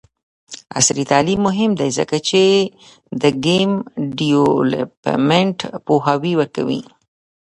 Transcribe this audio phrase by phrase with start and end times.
[0.77, 2.41] عصري تعلیم مهم دی ځکه چې
[3.21, 3.71] د ګیم
[4.17, 6.81] ډیولپمنټ پوهاوی ورکوي.